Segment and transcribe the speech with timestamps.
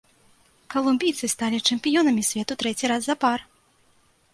[0.75, 3.51] Калумбійцы сталі чэмпіёнамі свету трэці раз запар.